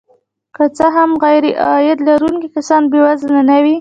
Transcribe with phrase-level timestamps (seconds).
[0.55, 3.69] که څه هم غیرعاید لرونکي کسان بې وزله نه وي